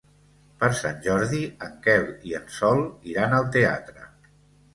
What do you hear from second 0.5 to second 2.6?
Per Sant Jordi en Quel i en